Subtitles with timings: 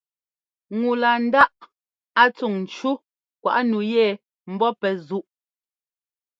[0.79, 1.53] Ŋu laa ńdáꞌ
[2.21, 2.91] a tsuŋ ńcú
[3.41, 4.05] kwaꞌ nu yɛ
[4.53, 5.27] ḿbɔ́ pɛ́ zúꞌ.